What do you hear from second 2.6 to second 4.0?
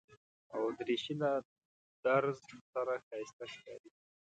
سره ښایسته ښکاري.